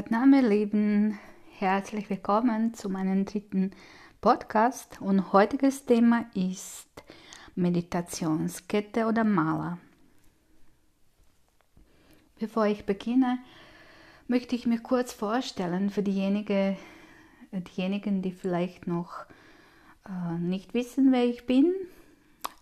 Satname 0.00 0.40
Leben, 0.40 1.18
herzlich 1.58 2.08
willkommen 2.08 2.72
zu 2.72 2.88
meinem 2.88 3.26
dritten 3.26 3.72
Podcast 4.22 4.98
und 5.02 5.34
heutiges 5.34 5.84
Thema 5.84 6.24
ist 6.32 6.88
Meditationskette 7.54 9.04
oder 9.04 9.24
Maler. 9.24 9.76
Bevor 12.38 12.64
ich 12.64 12.86
beginne, 12.86 13.40
möchte 14.26 14.56
ich 14.56 14.66
mich 14.66 14.82
kurz 14.82 15.12
vorstellen 15.12 15.90
für 15.90 16.02
diejenigen, 16.02 16.78
diejenigen 17.52 18.22
die 18.22 18.32
vielleicht 18.32 18.86
noch 18.86 19.26
äh, 20.06 20.38
nicht 20.38 20.72
wissen, 20.72 21.12
wer 21.12 21.26
ich 21.26 21.44
bin. 21.44 21.74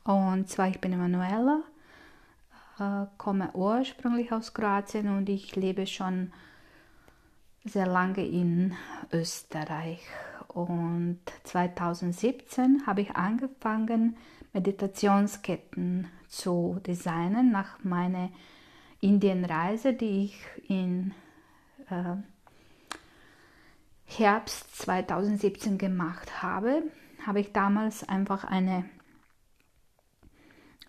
Und 0.03 0.49
zwar, 0.49 0.67
ich 0.67 0.81
bin 0.81 0.93
Emanuela, 0.93 1.63
äh, 2.81 3.07
komme 3.17 3.53
ursprünglich 3.53 4.33
aus 4.33 4.55
Kroatien 4.55 5.17
und 5.17 5.29
ich 5.29 5.55
lebe 5.55 5.87
schon 5.87 6.33
sehr 7.69 7.87
lange 7.87 8.27
in 8.27 8.75
Österreich. 9.13 10.01
Und 10.49 11.21
2017 11.45 12.87
habe 12.87 13.03
ich 13.03 13.17
angefangen, 13.17 14.17
Meditationsketten 14.53 16.09
zu 16.27 16.81
designen 16.87 17.51
nach 17.53 17.83
meiner 17.85 18.31
Indienreise, 19.01 19.93
die 19.93 20.25
ich 20.25 20.47
in 20.69 21.15
äh, 21.91 22.17
Herbst 24.05 24.77
2017 24.77 25.79
gemacht 25.79 26.43
habe. 26.43 26.83
Habe 27.27 27.41
ich 27.41 27.53
damals 27.53 28.09
einfach 28.09 28.45
eine 28.45 28.85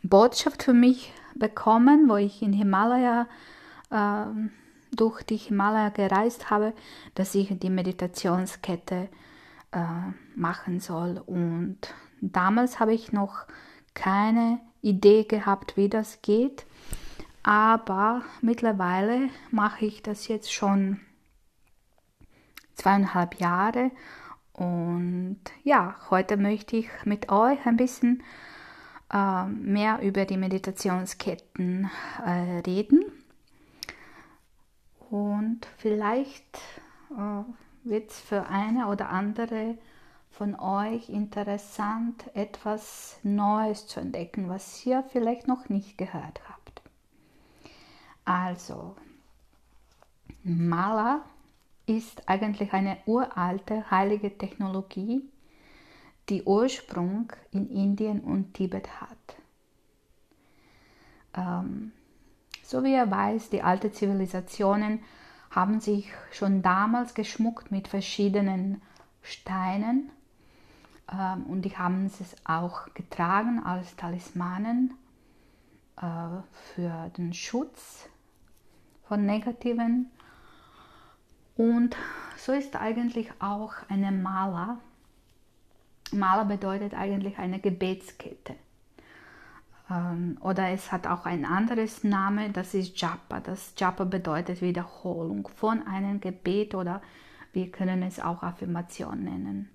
Botschaft 0.02 0.64
für 0.64 0.74
mich 0.74 1.14
bekommen, 1.36 2.10
wo 2.10 2.16
ich 2.16 2.42
in 2.42 2.54
Himalaya 2.54 3.28
äh, 3.92 4.26
durch 4.92 5.24
die 5.24 5.38
Himalaya 5.38 5.90
gereist 5.90 6.50
habe, 6.50 6.74
dass 7.16 7.36
ich 7.36 7.58
die 7.60 7.70
Meditationskette 7.70 9.10
äh, 9.72 9.80
machen 10.36 10.80
soll. 10.80 11.22
Und 11.26 11.78
damals 12.22 12.80
habe 12.80 12.94
ich 12.94 13.12
noch 13.12 13.46
keine 13.94 14.60
Idee 14.82 15.24
gehabt, 15.24 15.78
wie 15.78 15.90
das 15.90 16.22
geht. 16.22 16.66
Aber 17.44 18.22
mittlerweile 18.42 19.30
mache 19.52 19.86
ich 19.86 20.04
das 20.04 20.28
jetzt 20.28 20.54
schon 20.54 21.00
zweieinhalb 22.76 23.36
Jahre. 23.40 23.92
Und 24.54 25.40
ja, 25.64 25.96
heute 26.10 26.38
möchte 26.38 26.78
ich 26.78 26.90
mit 27.06 27.30
euch 27.32 27.66
ein 27.66 27.78
bisschen 27.78 28.24
äh, 29.12 29.46
mehr 29.46 30.02
über 30.02 30.26
die 30.26 30.38
Meditationsketten 30.38 31.90
äh, 32.26 32.60
reden. 32.66 33.09
Und 35.10 35.66
vielleicht 35.78 36.58
äh, 37.12 37.44
wird 37.84 38.12
es 38.12 38.20
für 38.20 38.48
eine 38.48 38.88
oder 38.88 39.10
andere 39.10 39.78
von 40.30 40.56
euch 40.60 41.10
interessant, 41.10 42.30
etwas 42.36 43.20
Neues 43.24 43.88
zu 43.88 44.00
entdecken, 44.00 44.48
was 44.50 44.86
ihr 44.86 45.04
vielleicht 45.12 45.48
noch 45.48 45.70
nicht 45.70 45.98
gehört 45.98 46.42
habt. 46.48 46.82
Also, 48.24 48.96
Mala 50.44 51.26
ist 51.88 52.30
eigentlich 52.30 52.72
eine 52.74 52.98
uralte 53.08 53.90
heilige 53.90 54.38
Technologie, 54.38 55.28
die 56.30 56.44
Ursprung 56.44 57.34
in 57.52 57.68
Indien 57.70 58.22
und 58.22 58.54
Tibet 58.54 59.02
hat. 59.02 59.36
Ähm, 61.34 61.92
so 62.70 62.84
wie 62.84 62.94
er 62.94 63.10
weiß, 63.10 63.50
die 63.50 63.64
alten 63.64 63.92
Zivilisationen 63.92 65.00
haben 65.50 65.80
sich 65.80 66.12
schon 66.32 66.62
damals 66.62 67.16
geschmuckt 67.16 67.72
mit 67.72 67.88
verschiedenen 67.88 68.80
Steinen 69.24 70.12
ähm, 71.12 71.48
und 71.48 71.64
die 71.64 71.76
haben 71.76 72.06
es 72.06 72.36
auch 72.46 72.94
getragen 72.94 73.64
als 73.64 73.96
Talismanen 73.96 74.94
äh, 75.98 76.04
für 76.76 77.10
den 77.18 77.34
Schutz 77.34 78.08
von 79.08 79.26
negativen. 79.26 80.12
Und 81.56 81.98
so 82.38 82.52
ist 82.52 82.76
eigentlich 82.76 83.32
auch 83.40 83.74
eine 83.88 84.12
Mala. 84.12 84.78
Mala 86.12 86.44
bedeutet 86.44 86.94
eigentlich 86.94 87.40
eine 87.40 87.60
Gebetskette. 87.60 88.54
Ähm, 89.90 90.38
oder 90.42 90.70
es 90.70 90.92
hat 90.92 91.08
auch 91.08 91.26
ein 91.26 91.46
anderes 91.46 92.04
Name, 92.04 92.52
das 92.52 92.74
ist 92.74 93.00
Japa. 93.00 93.40
Das 93.40 93.74
Japa 93.78 94.04
bedeutet 94.04 94.62
Wiederholung 94.62 95.48
von 95.48 95.86
einem 95.86 96.20
Gebet 96.20 96.76
oder 96.76 97.02
wir 97.54 97.72
können 97.72 98.04
es 98.04 98.20
auch 98.20 98.44
Affirmation 98.44 99.24
nennen. 99.24 99.70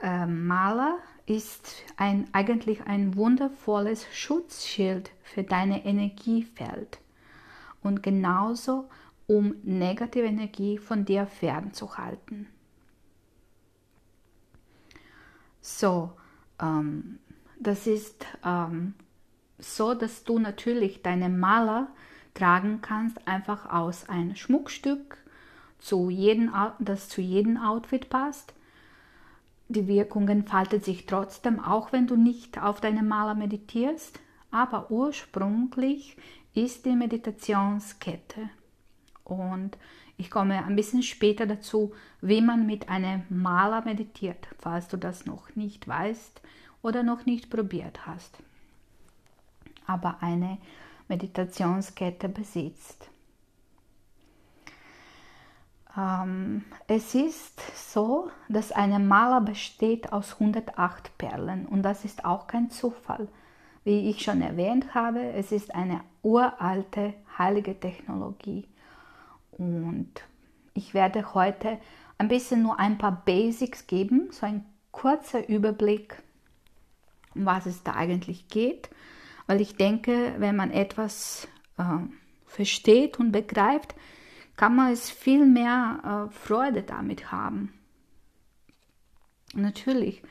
Ähm, 0.00 0.46
Mala 0.46 0.98
ist 1.26 1.84
ein, 1.96 2.28
eigentlich 2.32 2.86
ein 2.86 3.16
wundervolles 3.16 4.06
Schutzschild 4.12 5.10
für 5.22 5.42
dein 5.42 5.72
Energiefeld 5.72 7.00
und 7.82 8.02
genauso 8.02 8.88
um 9.26 9.56
negative 9.62 10.24
Energie 10.24 10.78
von 10.78 11.04
dir 11.04 11.26
fernzuhalten. 11.26 12.46
So, 15.60 16.12
ähm, 16.62 17.18
das 17.60 17.86
ist 17.86 18.24
ähm, 18.44 18.94
so, 19.58 19.94
dass 19.94 20.24
du 20.24 20.38
natürlich 20.38 21.02
deine 21.02 21.28
Maler 21.28 21.88
tragen 22.34 22.80
kannst, 22.80 23.26
einfach 23.26 23.70
aus 23.70 24.08
ein 24.08 24.36
Schmuckstück, 24.36 25.18
zu 25.78 26.10
jedem, 26.10 26.52
das 26.80 27.08
zu 27.08 27.20
jedem 27.20 27.56
Outfit 27.56 28.10
passt. 28.10 28.52
Die 29.68 29.86
Wirkung 29.86 30.28
entfaltet 30.28 30.84
sich 30.84 31.06
trotzdem, 31.06 31.60
auch 31.60 31.92
wenn 31.92 32.06
du 32.06 32.16
nicht 32.16 32.60
auf 32.60 32.80
deine 32.80 33.02
Maler 33.02 33.34
meditierst, 33.34 34.18
aber 34.50 34.90
ursprünglich 34.90 36.16
ist 36.54 36.86
die 36.86 36.96
Meditationskette. 36.96 38.50
Und 39.24 39.76
ich 40.16 40.30
komme 40.30 40.64
ein 40.64 40.74
bisschen 40.74 41.02
später 41.02 41.46
dazu, 41.46 41.92
wie 42.20 42.40
man 42.40 42.66
mit 42.66 42.88
einem 42.88 43.22
Maler 43.28 43.84
meditiert, 43.84 44.48
falls 44.58 44.88
du 44.88 44.96
das 44.96 45.26
noch 45.26 45.54
nicht 45.54 45.86
weißt 45.86 46.40
oder 46.82 47.02
noch 47.02 47.26
nicht 47.26 47.50
probiert 47.50 48.06
hast, 48.06 48.38
aber 49.86 50.18
eine 50.20 50.58
Meditationskette 51.08 52.28
besitzt. 52.28 53.08
Ähm, 55.96 56.64
es 56.86 57.14
ist 57.14 57.60
so, 57.92 58.30
dass 58.48 58.72
eine 58.72 58.98
Maler 58.98 59.40
besteht 59.40 60.12
aus 60.12 60.34
108 60.34 61.16
Perlen 61.18 61.66
und 61.66 61.82
das 61.82 62.04
ist 62.04 62.24
auch 62.24 62.46
kein 62.46 62.70
Zufall. 62.70 63.28
Wie 63.84 64.10
ich 64.10 64.22
schon 64.22 64.42
erwähnt 64.42 64.94
habe, 64.94 65.20
es 65.32 65.50
ist 65.50 65.74
eine 65.74 66.00
uralte 66.22 67.14
heilige 67.38 67.78
Technologie 67.78 68.66
und 69.52 70.10
ich 70.74 70.94
werde 70.94 71.34
heute 71.34 71.78
ein 72.18 72.28
bisschen 72.28 72.62
nur 72.62 72.78
ein 72.78 72.98
paar 72.98 73.22
Basics 73.24 73.86
geben, 73.86 74.28
so 74.30 74.44
ein 74.44 74.64
kurzer 74.92 75.48
Überblick 75.48 76.22
um 77.38 77.46
was 77.46 77.66
es 77.66 77.82
da 77.82 77.94
eigentlich 77.94 78.48
geht, 78.48 78.90
weil 79.46 79.60
ich 79.60 79.76
denke, 79.76 80.34
wenn 80.38 80.56
man 80.56 80.70
etwas 80.70 81.48
äh, 81.78 81.82
versteht 82.46 83.18
und 83.18 83.32
begreift, 83.32 83.94
kann 84.56 84.74
man 84.74 84.92
es 84.92 85.08
viel 85.08 85.46
mehr 85.46 86.28
äh, 86.28 86.32
Freude 86.32 86.82
damit 86.82 87.30
haben. 87.30 87.72
Natürlich, 89.54 90.22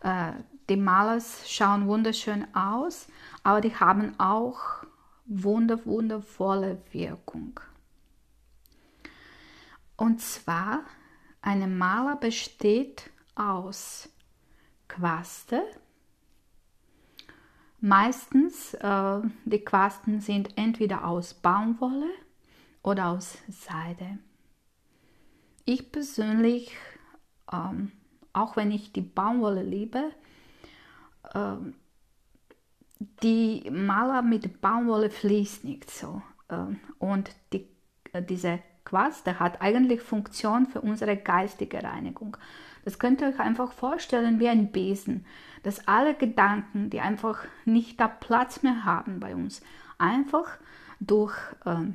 äh, 0.00 0.32
die 0.68 0.76
Malers 0.76 1.50
schauen 1.50 1.88
wunderschön 1.88 2.46
aus, 2.54 3.08
aber 3.42 3.60
die 3.60 3.74
haben 3.74 4.18
auch 4.18 4.84
wunder, 5.26 5.84
wundervolle 5.84 6.80
Wirkung. 6.92 7.60
Und 9.96 10.20
zwar, 10.20 10.84
eine 11.42 11.66
Maler 11.66 12.16
besteht 12.16 13.10
aus 13.34 14.08
Quaste, 14.88 15.62
Meistens 17.84 18.72
äh, 18.72 19.20
die 19.44 19.58
Quasten 19.58 20.22
sind 20.22 20.56
entweder 20.56 21.06
aus 21.06 21.34
Baumwolle 21.34 22.08
oder 22.82 23.08
aus 23.08 23.36
Seide. 23.46 24.18
Ich 25.66 25.92
persönlich, 25.92 26.74
ähm, 27.52 27.92
auch 28.32 28.56
wenn 28.56 28.70
ich 28.70 28.94
die 28.94 29.02
Baumwolle 29.02 29.62
liebe, 29.62 30.12
äh, 31.34 31.56
die 33.22 33.70
Maler 33.70 34.22
mit 34.22 34.62
Baumwolle 34.62 35.10
fließt 35.10 35.64
nicht 35.64 35.90
so. 35.90 36.22
Äh, 36.48 36.74
und 36.98 37.32
die, 37.52 37.68
äh, 38.14 38.22
diese 38.22 38.60
Quaste 38.86 39.38
hat 39.38 39.60
eigentlich 39.60 40.00
Funktion 40.00 40.64
für 40.64 40.80
unsere 40.80 41.18
geistige 41.18 41.82
Reinigung. 41.82 42.38
Das 42.86 42.98
könnt 42.98 43.20
ihr 43.20 43.28
euch 43.28 43.40
einfach 43.40 43.72
vorstellen 43.72 44.40
wie 44.40 44.48
ein 44.48 44.72
Besen, 44.72 45.26
dass 45.64 45.88
alle 45.88 46.14
Gedanken, 46.14 46.90
die 46.90 47.00
einfach 47.00 47.40
nicht 47.64 47.98
da 47.98 48.06
Platz 48.06 48.62
mehr 48.62 48.84
haben 48.84 49.18
bei 49.18 49.34
uns, 49.34 49.62
einfach 49.98 50.46
durch 51.00 51.34
äh, 51.64 51.92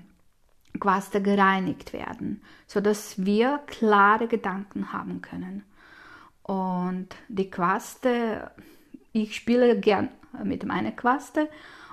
Quaste 0.80 1.22
gereinigt 1.22 1.94
werden, 1.94 2.42
sodass 2.68 3.24
wir 3.26 3.60
klare 3.68 4.28
Gedanken 4.28 4.92
haben 4.92 5.22
können. 5.22 5.64
Und 6.44 7.16
die 7.28 7.50
Quaste, 7.50 8.52
ich 9.14 9.36
spiele 9.36 9.80
gern 9.80 10.10
mit 10.44 10.66
meiner 10.66 10.92
Quaste 10.92 11.48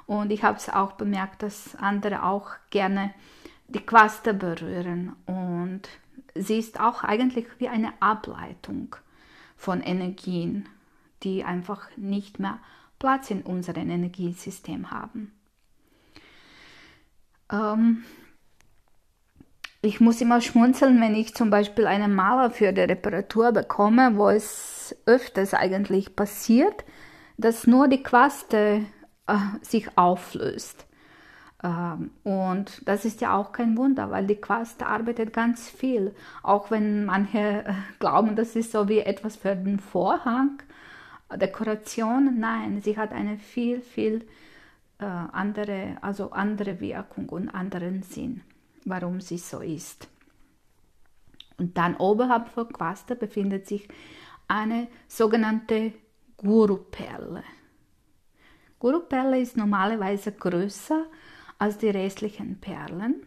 und 0.06 0.30
ich 0.32 0.42
habe 0.44 0.56
es 0.56 0.68
auch 0.68 0.92
bemerkt, 0.92 1.42
dass 1.42 1.76
andere 1.76 2.22
auch 2.22 2.50
gerne 2.70 3.12
die 3.68 3.80
Quaste 3.80 4.32
berühren. 4.32 5.14
Und 5.26 5.82
sie 6.34 6.58
ist 6.58 6.80
auch 6.80 7.04
eigentlich 7.04 7.46
wie 7.58 7.68
eine 7.68 7.92
Ableitung 8.00 8.96
von 9.56 9.80
Energien, 9.80 10.68
die 11.22 11.44
einfach 11.44 11.88
nicht 11.96 12.38
mehr 12.38 12.58
Platz 12.98 13.30
in 13.30 13.42
unserem 13.42 13.90
Energiesystem 13.90 14.90
haben. 14.90 15.32
Ähm, 17.50 18.04
ich 19.82 20.00
muss 20.00 20.20
immer 20.20 20.40
schmunzeln, 20.40 21.00
wenn 21.00 21.14
ich 21.14 21.34
zum 21.34 21.50
Beispiel 21.50 21.86
einen 21.86 22.14
Maler 22.14 22.50
für 22.50 22.72
die 22.72 22.80
Reparatur 22.80 23.52
bekomme, 23.52 24.16
wo 24.16 24.28
es 24.28 24.96
öfters 25.06 25.54
eigentlich 25.54 26.16
passiert, 26.16 26.84
dass 27.36 27.66
nur 27.66 27.86
die 27.86 28.02
Quaste 28.02 28.86
äh, 29.26 29.36
sich 29.62 29.96
auflöst. 29.96 30.86
Ähm, 31.62 32.10
und 32.24 32.88
das 32.88 33.04
ist 33.04 33.20
ja 33.20 33.36
auch 33.36 33.52
kein 33.52 33.76
Wunder, 33.76 34.10
weil 34.10 34.26
die 34.26 34.36
Quaste 34.36 34.86
arbeitet 34.86 35.32
ganz 35.32 35.68
viel. 35.68 36.14
Auch 36.42 36.70
wenn 36.70 37.04
manche 37.04 37.38
äh, 37.38 37.74
glauben, 37.98 38.36
das 38.36 38.56
ist 38.56 38.72
so 38.72 38.88
wie 38.88 39.00
etwas 39.00 39.36
für 39.36 39.54
den 39.54 39.78
Vorhang, 39.78 40.62
Dekoration. 41.34 42.38
Nein, 42.38 42.80
sie 42.80 42.96
hat 42.96 43.12
eine 43.12 43.38
viel, 43.38 43.80
viel 43.80 44.26
äh, 44.98 45.04
andere, 45.04 45.96
also 46.00 46.30
andere 46.30 46.80
Wirkung 46.80 47.28
und 47.28 47.48
anderen 47.48 48.02
Sinn, 48.02 48.42
warum 48.84 49.20
sie 49.20 49.38
so 49.38 49.60
ist. 49.60 50.08
Und 51.58 51.76
dann 51.76 51.96
oberhalb 51.96 52.48
von 52.48 52.72
Quaste 52.72 53.16
befindet 53.16 53.66
sich 53.66 53.88
eine 54.48 54.88
sogenannte 55.08 55.92
Guru-Perle. 56.36 57.42
Guru-Perle 58.78 59.40
ist 59.40 59.56
normalerweise 59.56 60.32
größer 60.32 61.06
als 61.58 61.78
die 61.78 61.88
restlichen 61.88 62.60
Perlen. 62.60 63.26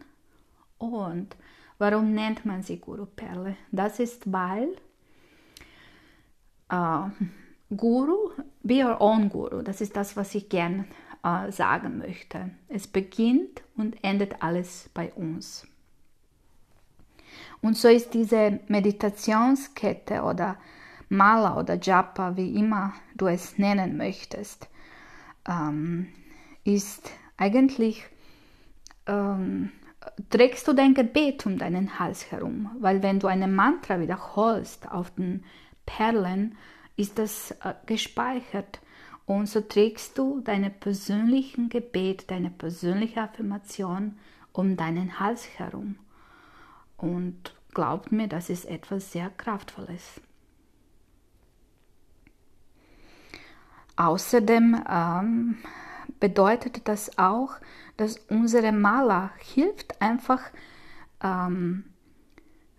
Und 0.78 1.36
warum 1.78 2.14
nennt 2.14 2.46
man 2.46 2.62
sie 2.62 2.78
Guru-Perle? 2.78 3.56
Das 3.72 3.98
ist, 3.98 4.32
weil 4.32 4.76
äh, 6.70 7.00
Guru, 7.76 8.30
be 8.62 8.84
your 8.84 9.00
own 9.00 9.28
Guru, 9.28 9.62
das 9.62 9.80
ist 9.80 9.96
das, 9.96 10.16
was 10.16 10.34
ich 10.34 10.48
gern 10.48 10.86
äh, 11.22 11.52
sagen 11.52 11.98
möchte. 11.98 12.50
Es 12.68 12.86
beginnt 12.86 13.62
und 13.76 14.02
endet 14.02 14.42
alles 14.42 14.90
bei 14.92 15.12
uns. 15.12 15.66
Und 17.62 17.76
so 17.76 17.88
ist 17.88 18.14
diese 18.14 18.60
Meditationskette 18.68 20.22
oder 20.22 20.56
Mala 21.08 21.58
oder 21.58 21.78
Japa, 21.80 22.36
wie 22.36 22.54
immer 22.54 22.94
du 23.16 23.26
es 23.26 23.58
nennen 23.58 23.96
möchtest, 23.96 24.68
ähm, 25.48 26.08
ist 26.64 27.10
eigentlich, 27.36 28.04
ähm, 29.06 29.72
trägst 30.30 30.66
du 30.68 30.72
dein 30.72 30.94
Gebet 30.94 31.46
um 31.46 31.58
deinen 31.58 31.98
Hals 31.98 32.30
herum, 32.30 32.70
weil 32.78 33.02
wenn 33.02 33.18
du 33.18 33.26
eine 33.26 33.48
Mantra 33.48 34.00
wiederholst 34.00 34.90
auf 34.90 35.10
den 35.10 35.44
Perlen, 35.84 36.56
ist 37.00 37.18
das 37.18 37.52
äh, 37.62 37.74
gespeichert 37.86 38.80
und 39.26 39.46
so 39.46 39.60
trägst 39.60 40.18
du 40.18 40.40
deine 40.40 40.70
persönlichen 40.70 41.68
Gebet, 41.68 42.30
deine 42.30 42.50
persönliche 42.50 43.22
Affirmation 43.22 44.18
um 44.52 44.76
deinen 44.76 45.18
Hals 45.20 45.46
herum. 45.56 45.96
Und 46.96 47.54
glaubt 47.72 48.12
mir, 48.12 48.28
das 48.28 48.50
ist 48.50 48.64
etwas 48.64 49.12
sehr 49.12 49.30
Kraftvolles. 49.30 50.20
Außerdem 53.96 54.84
ähm, 54.88 55.58
bedeutet 56.18 56.88
das 56.88 57.16
auch, 57.16 57.54
dass 57.96 58.18
unsere 58.28 58.72
Maler 58.72 59.30
hilft 59.38 60.02
einfach 60.02 60.42
ähm, 61.22 61.84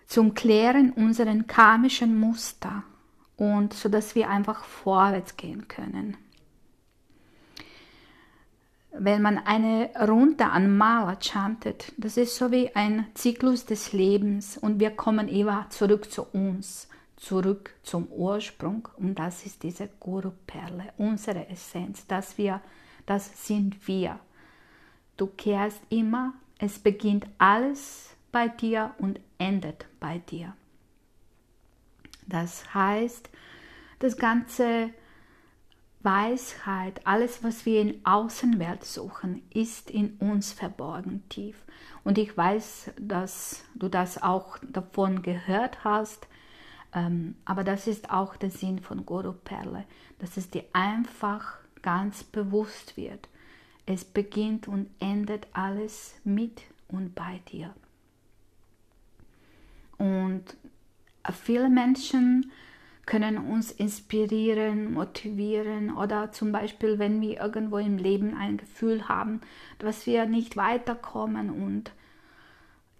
zum 0.06 0.33
Klären 0.33 0.91
unseren 0.91 1.47
karmischen 1.47 2.19
Muster 2.19 2.83
und 3.41 3.73
so 3.73 3.89
dass 3.89 4.13
wir 4.13 4.29
einfach 4.29 4.63
vorwärts 4.63 5.35
gehen 5.35 5.67
können. 5.67 6.15
Wenn 8.91 9.23
man 9.23 9.39
eine 9.39 9.89
Runde 9.99 10.45
an 10.45 10.77
Maler 10.77 11.17
chantet, 11.19 11.91
das 11.97 12.17
ist 12.17 12.35
so 12.35 12.51
wie 12.51 12.75
ein 12.75 13.07
Zyklus 13.15 13.65
des 13.65 13.93
Lebens 13.93 14.59
und 14.59 14.79
wir 14.79 14.91
kommen 14.91 15.27
immer 15.27 15.67
zurück 15.71 16.11
zu 16.11 16.23
uns 16.23 16.88
zurück 17.15 17.73
zum 17.83 18.07
Ursprung 18.11 18.88
und 18.97 19.17
das 19.17 19.45
ist 19.45 19.63
diese 19.63 19.89
Guru-Perle, 19.99 20.93
unsere 20.97 21.47
Essenz, 21.49 22.05
dass 22.07 22.38
wir, 22.38 22.61
das 23.05 23.47
sind 23.47 23.88
wir. 23.88 24.19
Du 25.17 25.27
kehrst 25.27 25.81
immer, 25.89 26.33
es 26.59 26.77
beginnt 26.77 27.25
alles 27.38 28.15
bei 28.31 28.47
dir 28.49 28.93
und 28.97 29.19
endet 29.38 29.85
bei 29.99 30.17
dir. 30.17 30.55
Das 32.31 32.73
heißt, 32.73 33.29
das 33.99 34.15
ganze 34.15 34.91
Weisheit, 35.99 37.05
alles, 37.05 37.43
was 37.43 37.65
wir 37.65 37.81
in 37.81 38.05
Außenwelt 38.05 38.85
suchen, 38.85 39.41
ist 39.53 39.91
in 39.91 40.15
uns 40.17 40.53
verborgen 40.53 41.27
tief. 41.27 41.57
Und 42.05 42.17
ich 42.17 42.35
weiß, 42.35 42.91
dass 42.97 43.65
du 43.75 43.89
das 43.89 44.23
auch 44.23 44.57
davon 44.63 45.23
gehört 45.23 45.83
hast, 45.83 46.25
ähm, 46.93 47.35
aber 47.43 47.65
das 47.65 47.85
ist 47.85 48.09
auch 48.09 48.37
der 48.37 48.49
Sinn 48.49 48.79
von 48.79 49.05
Guru 49.05 49.33
Perle, 49.33 49.83
dass 50.19 50.37
es 50.37 50.49
dir 50.49 50.63
einfach 50.71 51.57
ganz 51.81 52.23
bewusst 52.23 52.95
wird. 52.95 53.27
Es 53.85 54.05
beginnt 54.05 54.69
und 54.69 54.89
endet 54.99 55.47
alles 55.51 56.15
mit 56.23 56.61
und 56.87 57.13
bei 57.13 57.41
dir. 57.51 57.73
Und 59.97 60.55
viele 61.31 61.69
Menschen 61.69 62.51
können 63.06 63.38
uns 63.38 63.71
inspirieren, 63.71 64.93
motivieren 64.93 65.93
oder 65.95 66.31
zum 66.31 66.51
Beispiel, 66.51 67.00
wenn 67.00 67.19
wir 67.22 67.41
irgendwo 67.41 67.77
im 67.77 67.98
Leben 67.98 68.36
ein 68.36 68.57
Gefühl 68.57 69.10
haben, 69.10 69.41
dass 69.79 70.05
wir 70.05 70.25
nicht 70.25 70.55
weiterkommen 70.55 71.50
und 71.50 71.91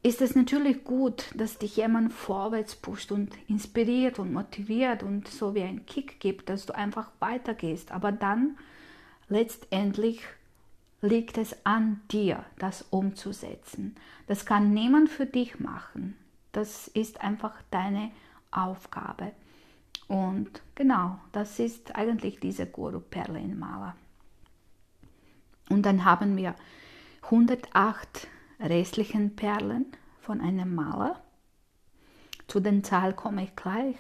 ist 0.04 0.22
es 0.22 0.36
natürlich 0.36 0.84
gut, 0.84 1.26
dass 1.36 1.60
dich 1.60 1.78
jemand 1.78 2.12
vorwärts 2.12 2.76
pusht 2.76 3.12
und 3.12 3.30
inspiriert 3.48 4.18
und 4.18 4.34
motiviert 4.34 5.04
und 5.04 5.28
so 5.28 5.54
wie 5.54 5.62
ein 5.62 5.86
Kick 5.86 6.20
gibt, 6.20 6.50
dass 6.50 6.66
du 6.66 6.74
einfach 6.74 7.12
weitergehst. 7.20 7.92
Aber 7.92 8.12
dann 8.12 8.58
letztendlich 9.30 10.24
liegt 11.02 11.38
es 11.38 11.56
an 11.66 12.02
dir, 12.12 12.44
das 12.58 12.82
umzusetzen. 12.90 13.96
Das 14.26 14.46
kann 14.46 14.74
niemand 14.74 15.10
für 15.10 15.28
dich 15.28 15.60
machen. 15.60 16.16
Das 16.52 16.88
ist 16.90 17.22
einfach 17.22 17.56
deine 17.72 18.12
Aufgabe. 18.52 19.32
Und 20.08 20.62
genau, 20.76 21.20
das 21.32 21.60
ist 21.60 21.96
eigentlich 21.96 22.40
diese 22.40 22.66
Guru-Perle 22.66 23.40
in 23.40 23.58
Mala. 23.58 23.96
Und 25.70 25.84
dann 25.84 26.04
haben 26.04 26.36
wir 26.36 26.56
108 27.24 28.28
restlichen 28.60 29.36
Perlen 29.36 29.86
von 30.20 30.42
einem 30.42 30.76
Maler. 30.76 31.22
Zu 32.48 32.60
den 32.60 32.84
Zahlen 32.84 33.16
komme 33.16 33.44
ich 33.44 33.56
gleich. 33.56 33.96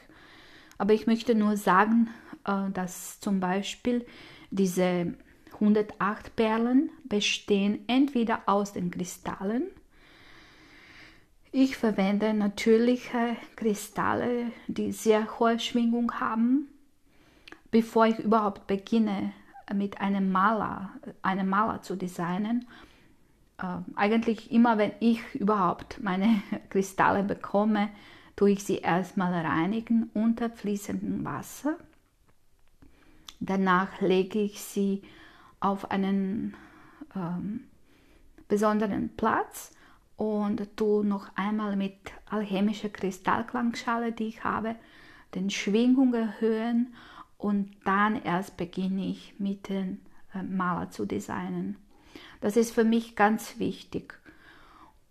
Aber 0.77 0.93
ich 0.93 1.07
möchte 1.07 1.35
nur 1.35 1.55
sagen, 1.55 2.09
äh, 2.45 2.69
dass 2.71 3.19
zum 3.21 3.39
Beispiel 3.39 4.05
diese 4.49 5.13
108 5.53 6.35
Perlen 6.35 6.89
bestehen 7.05 7.87
entweder 7.87 8.41
aus 8.47 8.73
den 8.73 8.91
Kristallen. 8.91 9.67
Ich 11.53 11.75
verwende 11.75 12.33
natürliche 12.33 13.35
Kristalle, 13.57 14.53
die 14.67 14.93
sehr 14.93 15.37
hohe 15.37 15.59
Schwingung 15.59 16.13
haben. 16.13 16.69
Bevor 17.71 18.05
ich 18.05 18.19
überhaupt 18.19 18.67
beginne, 18.67 19.33
mit 19.73 19.99
einem 19.99 20.31
Maler, 20.31 20.91
einem 21.21 21.49
Maler 21.49 21.81
zu 21.81 21.97
designen, 21.97 22.65
äh, 23.57 23.79
eigentlich 23.95 24.49
immer, 24.51 24.77
wenn 24.77 24.93
ich 25.01 25.21
überhaupt 25.35 26.01
meine 26.01 26.41
Kristalle 26.69 27.23
bekomme, 27.23 27.89
tue 28.37 28.51
ich 28.51 28.63
sie 28.63 28.77
erstmal 28.77 29.33
reinigen 29.33 30.09
unter 30.13 30.49
fließendem 30.49 31.25
Wasser. 31.25 31.75
Danach 33.41 33.99
lege 33.99 34.39
ich 34.39 34.61
sie 34.61 35.01
auf 35.59 35.91
einen 35.91 36.55
ähm, 37.13 37.65
besonderen 38.47 39.09
Platz 39.17 39.73
und 40.21 40.77
tue 40.77 41.03
noch 41.03 41.35
einmal 41.35 41.75
mit 41.75 41.95
alchemischer 42.29 42.89
Kristallklangschale, 42.89 44.11
die 44.11 44.27
ich 44.27 44.43
habe, 44.43 44.75
den 45.33 45.49
Schwingung 45.49 46.13
erhöhen 46.13 46.93
und 47.39 47.71
dann 47.85 48.21
erst 48.21 48.55
beginne 48.55 49.07
ich 49.07 49.33
mit 49.39 49.67
den 49.67 49.99
äh, 50.35 50.43
Maler 50.43 50.91
zu 50.91 51.07
designen. 51.07 51.75
Das 52.39 52.55
ist 52.55 52.71
für 52.71 52.83
mich 52.83 53.15
ganz 53.15 53.57
wichtig. 53.57 54.13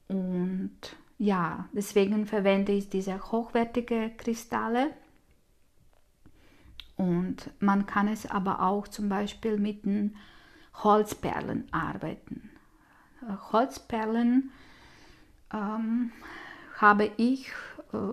Und 0.06 0.78
ja, 1.18 1.68
deswegen 1.72 2.26
verwende 2.26 2.70
ich 2.70 2.88
diese 2.88 3.32
hochwertige 3.32 4.12
Kristalle. 4.16 4.92
Und 6.94 7.50
man 7.58 7.84
kann 7.86 8.06
es 8.06 8.30
aber 8.30 8.62
auch 8.62 8.86
zum 8.86 9.08
Beispiel 9.08 9.58
mit 9.58 9.84
den 9.84 10.14
Holzperlen 10.84 11.66
arbeiten. 11.72 12.48
Äh, 13.22 13.32
Holzperlen 13.50 14.52
ähm, 15.52 16.12
habe 16.76 17.11
ich 17.16 17.49
äh, 17.92 18.12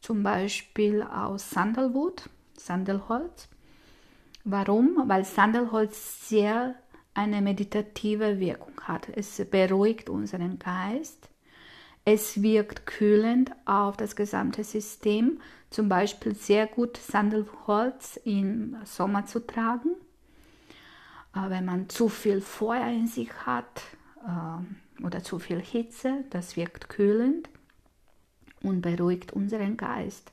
zum 0.00 0.22
Beispiel 0.22 1.02
aus 1.02 1.50
Sandelwood, 1.50 2.28
Sandelholz. 2.56 3.48
Warum? 4.44 5.02
Weil 5.06 5.24
Sandelholz 5.24 6.28
sehr 6.28 6.74
eine 7.14 7.42
meditative 7.42 8.38
Wirkung 8.38 8.80
hat. 8.82 9.08
Es 9.14 9.44
beruhigt 9.50 10.08
unseren 10.08 10.58
Geist. 10.58 11.28
Es 12.04 12.40
wirkt 12.40 12.86
kühlend 12.86 13.52
auf 13.66 13.96
das 13.96 14.16
gesamte 14.16 14.64
System. 14.64 15.40
Zum 15.68 15.88
Beispiel 15.88 16.34
sehr 16.34 16.66
gut 16.66 16.96
Sandelholz 16.96 18.18
im 18.24 18.76
Sommer 18.84 19.26
zu 19.26 19.40
tragen. 19.46 19.90
Äh, 21.34 21.50
wenn 21.50 21.64
man 21.64 21.88
zu 21.88 22.08
viel 22.08 22.40
Feuer 22.40 22.88
in 22.88 23.06
sich 23.06 23.30
hat 23.44 23.82
äh, 24.24 24.64
oder 25.02 25.22
zu 25.22 25.38
viel 25.38 25.60
Hitze, 25.60 26.24
das 26.30 26.56
wirkt 26.56 26.88
kühlend 26.88 27.48
und 28.62 28.80
beruhigt 28.80 29.32
unseren 29.32 29.76
Geist. 29.76 30.32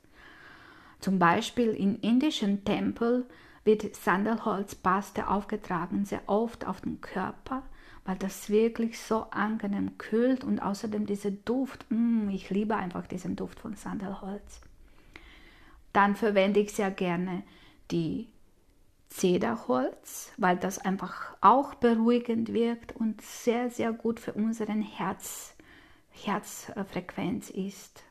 Zum 1.00 1.20
Beispiel 1.20 1.70
in 1.70 1.96
indischen 2.00 2.64
Tempeln 2.66 3.26
wird 3.64 3.96
Sandelholzpaste 3.96 5.28
aufgetragen, 5.28 6.06
sehr 6.06 6.22
oft 6.28 6.66
auf 6.66 6.82
den 6.82 7.02
Körper, 7.02 7.64
weil 8.06 8.16
das 8.18 8.50
wirklich 8.50 9.00
so 9.00 9.28
angenehm 9.32 9.98
kühlt 9.98 10.44
und 10.44 10.60
außerdem 10.60 11.06
dieser 11.06 11.32
Duft, 11.32 11.86
mm, 11.90 12.30
ich 12.30 12.50
liebe 12.50 12.76
einfach 12.76 13.08
diesen 13.08 13.36
Duft 13.36 13.60
von 13.60 13.76
Sandelholz. 13.76 14.62
Dann 15.94 16.16
verwende 16.16 16.60
ich 16.60 16.74
sehr 16.74 16.92
gerne 16.92 17.44
die 17.92 18.28
Zederholz, 19.10 20.32
weil 20.38 20.58
das 20.58 20.80
einfach 20.80 21.36
auch 21.42 21.76
beruhigend 21.76 22.54
wirkt 22.54 22.96
und 22.96 23.22
sehr, 23.22 23.70
sehr 23.70 23.94
gut 23.94 24.20
für 24.20 24.34
unseren 24.34 24.82
Herz, 24.82 25.56
Herzfrequenz 26.12 27.50
ist. 27.50 28.04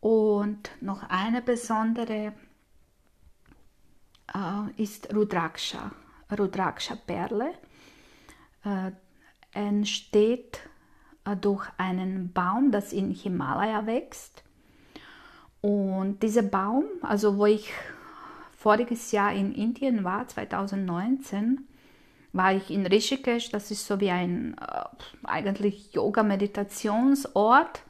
Und 0.00 0.70
noch 0.80 1.08
eine 1.08 1.42
besondere 1.42 2.32
äh, 4.34 4.82
ist 4.82 5.14
Rudraksha, 5.14 5.92
Rudraksha-Perle. 6.30 7.54
Äh, 8.64 8.92
entsteht 9.56 10.60
äh, 11.24 11.34
durch 11.36 11.66
einen 11.78 12.32
Baum, 12.32 12.70
das 12.70 12.92
in 12.92 13.10
Himalaya 13.10 13.86
wächst. 13.86 14.42
Und 15.60 16.22
dieser 16.22 16.42
Baum, 16.42 16.84
also 17.02 17.38
wo 17.38 17.46
ich 17.46 17.72
voriges 18.66 19.12
Jahr 19.12 19.32
in 19.32 19.54
Indien 19.54 20.02
war, 20.02 20.26
2019, 20.26 21.68
war 22.32 22.52
ich 22.52 22.68
in 22.72 22.84
Rishikesh, 22.84 23.50
das 23.50 23.70
ist 23.70 23.86
so 23.86 24.00
wie 24.00 24.10
ein 24.10 24.56
äh, 24.60 24.82
eigentlich 25.22 25.92
Yoga-Meditationsort, 25.92 27.84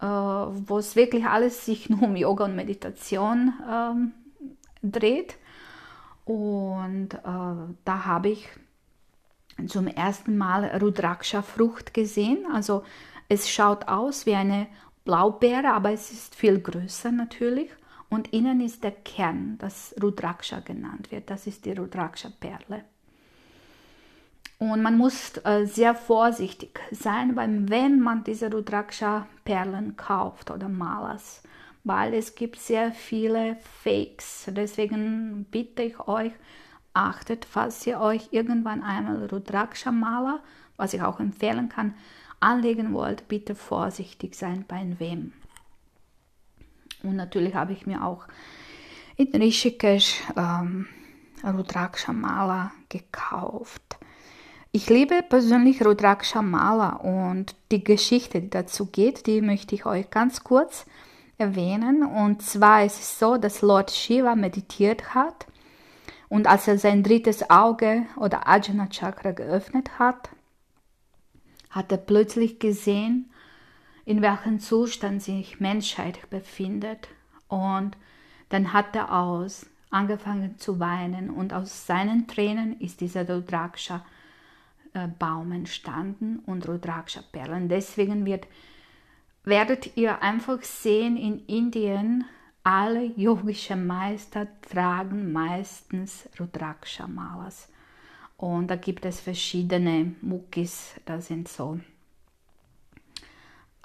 äh, 0.00 0.06
wo 0.06 0.78
es 0.78 0.96
wirklich 0.96 1.26
alles 1.26 1.66
sich 1.66 1.90
nur 1.90 2.04
um 2.04 2.16
Yoga 2.16 2.46
und 2.46 2.56
Meditation 2.56 3.52
ähm, 3.70 4.12
dreht. 4.82 5.36
Und 6.24 7.12
äh, 7.12 7.74
da 7.84 8.04
habe 8.06 8.30
ich 8.30 8.48
zum 9.66 9.88
ersten 9.88 10.38
Mal 10.38 10.64
Rudraksha-Frucht 10.80 11.92
gesehen. 11.92 12.46
Also 12.50 12.82
es 13.28 13.50
schaut 13.50 13.88
aus 13.88 14.24
wie 14.24 14.36
eine 14.36 14.68
Blaubeere, 15.04 15.70
aber 15.74 15.92
es 15.92 16.10
ist 16.10 16.34
viel 16.34 16.58
größer 16.60 17.12
natürlich. 17.12 17.68
Und 18.10 18.32
innen 18.32 18.60
ist 18.60 18.84
der 18.84 18.92
Kern, 18.92 19.58
das 19.58 19.94
Rudraksha 20.02 20.60
genannt 20.60 21.10
wird. 21.10 21.28
Das 21.30 21.46
ist 21.46 21.64
die 21.66 21.72
Rudraksha-Perle. 21.72 22.84
Und 24.58 24.82
man 24.82 24.96
muss 24.96 25.36
äh, 25.44 25.66
sehr 25.66 25.94
vorsichtig 25.94 26.80
sein, 26.90 27.36
weil 27.36 27.68
wenn 27.68 28.00
man 28.00 28.24
diese 28.24 28.50
Rudraksha-Perlen 28.50 29.96
kauft 29.96 30.50
oder 30.50 30.68
Malas, 30.68 31.42
weil 31.84 32.12
es 32.14 32.34
gibt 32.34 32.58
sehr 32.58 32.92
viele 32.92 33.56
Fakes. 33.82 34.46
Deswegen 34.48 35.46
bitte 35.50 35.82
ich 35.82 36.00
euch, 36.00 36.32
achtet, 36.92 37.44
falls 37.44 37.86
ihr 37.86 38.00
euch 38.00 38.28
irgendwann 38.32 38.82
einmal 38.82 39.26
Rudraksha 39.26 39.92
Mala, 39.92 40.40
was 40.76 40.92
ich 40.92 41.02
auch 41.02 41.20
empfehlen 41.20 41.68
kann, 41.68 41.94
anlegen 42.40 42.92
wollt, 42.92 43.28
bitte 43.28 43.54
vorsichtig 43.54 44.34
sein 44.34 44.64
bei 44.66 44.94
wem. 44.98 45.32
Und 47.02 47.16
natürlich 47.16 47.54
habe 47.54 47.72
ich 47.72 47.86
mir 47.86 48.04
auch 48.04 48.26
in 49.16 49.28
Rishikesh 49.34 50.20
ähm, 50.36 50.86
Rudraksha 51.44 52.12
Mala 52.12 52.72
gekauft. 52.88 53.98
Ich 54.72 54.90
liebe 54.90 55.22
persönlich 55.22 55.84
Rudraksha 55.84 56.42
Mala 56.42 56.96
und 56.96 57.54
die 57.70 57.82
Geschichte, 57.82 58.40
die 58.40 58.50
dazu 58.50 58.86
geht, 58.86 59.26
die 59.26 59.40
möchte 59.40 59.74
ich 59.74 59.86
euch 59.86 60.10
ganz 60.10 60.44
kurz 60.44 60.86
erwähnen. 61.38 62.04
Und 62.04 62.42
zwar 62.42 62.84
ist 62.84 63.00
es 63.00 63.18
so, 63.18 63.38
dass 63.38 63.62
Lord 63.62 63.90
Shiva 63.90 64.34
meditiert 64.34 65.14
hat 65.14 65.46
und 66.28 66.46
als 66.46 66.68
er 66.68 66.78
sein 66.78 67.02
drittes 67.02 67.48
Auge 67.48 68.06
oder 68.16 68.46
Ajna 68.46 68.88
Chakra 68.88 69.32
geöffnet 69.32 69.98
hat, 69.98 70.28
hat 71.70 71.90
er 71.90 71.98
plötzlich 71.98 72.58
gesehen, 72.58 73.30
in 74.08 74.22
welchem 74.22 74.58
Zustand 74.58 75.22
sich 75.22 75.60
Menschheit 75.60 76.30
befindet. 76.30 77.08
Und 77.46 77.94
dann 78.48 78.72
hat 78.72 78.96
er 78.96 79.12
aus 79.12 79.66
angefangen 79.90 80.58
zu 80.58 80.80
weinen 80.80 81.28
und 81.28 81.52
aus 81.52 81.86
seinen 81.86 82.26
Tränen 82.26 82.80
ist 82.80 83.02
dieser 83.02 83.28
Rudraksha 83.28 84.02
äh, 84.94 85.08
Baum 85.18 85.52
entstanden 85.52 86.38
und 86.46 86.66
Rudraksha 86.66 87.20
Perlen. 87.32 87.68
Deswegen 87.68 88.24
wird 88.24 88.46
werdet 89.44 89.98
ihr 89.98 90.22
einfach 90.22 90.62
sehen, 90.62 91.18
in 91.18 91.40
Indien 91.44 92.24
alle 92.62 93.04
yogischen 93.04 93.86
Meister 93.86 94.48
tragen 94.62 95.32
meistens 95.32 96.26
Rudraksha 96.40 97.06
Malas. 97.06 97.68
Und 98.38 98.68
da 98.68 98.76
gibt 98.76 99.04
es 99.04 99.20
verschiedene 99.20 100.14
Muckis, 100.22 100.94
da 101.04 101.20
sind 101.20 101.48
so. 101.48 101.78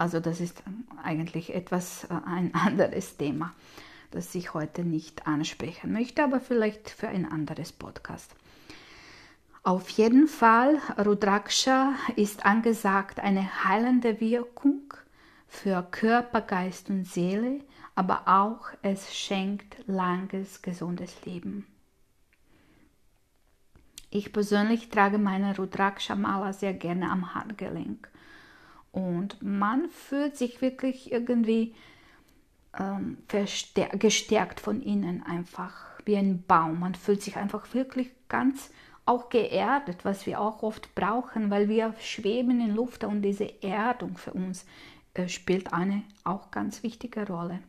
Also 0.04 0.20
das 0.20 0.42
ist 0.42 0.62
eigentlich 1.02 1.56
etwas 1.56 2.04
äh, 2.04 2.10
ein 2.26 2.54
anderes 2.56 3.16
Thema, 3.16 3.54
das 4.12 4.36
ich 4.36 4.54
heute 4.54 4.84
nicht 4.84 5.28
ansprechen 5.28 5.94
möchte, 5.94 6.26
aber 6.26 6.42
vielleicht 6.42 6.90
für 6.90 7.08
ein 7.08 7.26
anderes 7.26 7.72
Podcast. 7.72 8.36
Auf 9.64 9.88
jeden 9.92 10.28
Fall, 10.28 10.78
Rudraksha 10.98 11.94
ist 12.18 12.46
angesagt 12.46 13.22
eine 13.22 13.64
heilende 13.64 14.20
Wirkung 14.20 14.94
für 15.48 15.88
Körper, 15.90 16.42
Geist 16.42 16.90
und 16.90 17.06
Seele, 17.06 17.62
aber 17.96 18.24
auch 18.26 18.72
es 18.82 19.16
schenkt 19.16 19.88
langes, 19.88 20.62
gesundes 20.62 21.24
Leben. 21.24 21.66
Ich 24.10 24.34
persönlich 24.34 24.90
trage 24.90 25.18
meine 25.18 25.56
Rudraksha 25.56 26.16
Mala 26.16 26.52
sehr 26.52 26.74
gerne 26.74 27.10
am 27.10 27.34
Handgelenk 27.36 28.10
und 28.94 29.42
man 29.42 29.90
fühlt 29.90 30.38
sich 30.38 30.62
wirklich 30.62 31.12
irgendwie 31.12 31.76
ähm, 32.80 33.18
gestärkt 33.28 34.60
von 34.60 34.82
innen 34.82 35.24
einfach 35.24 35.74
wie 36.06 36.16
ein 36.16 36.44
Baum. 36.44 36.80
Man 36.80 36.96
fühlt 36.96 37.22
sich 37.22 37.36
einfach 37.36 37.74
wirklich 37.74 38.12
ganz 38.30 38.70
auch 39.06 39.30
geerdet, 39.30 40.06
was 40.06 40.26
wir 40.26 40.40
auch 40.40 40.64
oft 40.64 40.94
brauchen, 40.96 41.50
weil 41.50 41.68
wir 41.68 41.94
schweben 42.00 42.62
in 42.62 42.76
Luft 42.76 43.04
und 43.04 43.24
diese 43.24 43.64
Erdung 43.64 44.16
für 44.18 44.32
uns 44.32 44.66
äh, 45.16 45.28
spielt 45.28 45.74
eine 45.74 46.04
auch 46.24 46.52
ganz 46.52 46.84
wichtige 46.84 47.28
Rolle. 47.28 47.60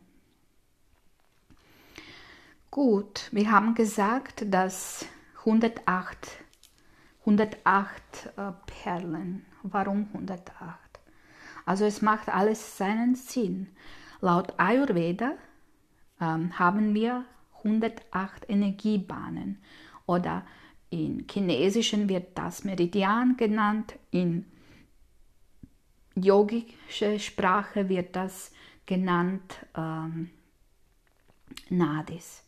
Gut, 2.69 3.29
wir 3.31 3.49
haben 3.51 3.73
gesagt, 3.73 4.45
dass 4.47 5.05
108, 5.39 6.37
108 7.21 7.53
äh, 8.37 8.51
Perlen. 8.67 9.45
Warum 9.63 10.07
108? 10.13 10.84
Also 11.65 11.85
es 11.85 12.01
macht 12.01 12.29
alles 12.29 12.77
seinen 12.77 13.15
Sinn. 13.15 13.67
Laut 14.21 14.53
Ayurveda 14.57 15.33
ähm, 16.21 16.57
haben 16.57 16.93
wir 16.93 17.25
108 17.63 18.49
Energiebahnen 18.49 19.59
oder 20.05 20.45
in 20.89 21.25
Chinesischen 21.29 22.07
wird 22.07 22.37
das 22.37 22.63
Meridian 22.63 23.35
genannt, 23.37 23.95
in 24.11 24.45
yogische 26.15 27.19
Sprache 27.19 27.89
wird 27.89 28.15
das 28.15 28.51
genannt 28.85 29.65
ähm, 29.75 30.29
Nadis. 31.69 32.43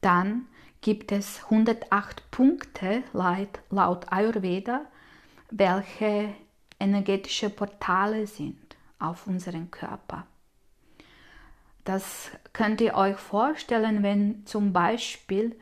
Dann 0.00 0.46
gibt 0.82 1.10
es 1.12 1.44
108 1.44 2.30
Punkte 2.30 3.02
laut, 3.12 3.60
laut 3.70 4.12
Ayurveda, 4.12 4.84
welche 5.50 6.34
energetische 6.78 7.50
Portale 7.50 8.26
sind 8.26 8.76
auf 8.98 9.26
unseren 9.26 9.70
Körper. 9.70 10.26
Das 11.84 12.30
könnt 12.52 12.80
ihr 12.80 12.94
euch 12.94 13.16
vorstellen, 13.16 14.02
wenn 14.02 14.46
zum 14.46 14.72
Beispiel 14.72 15.54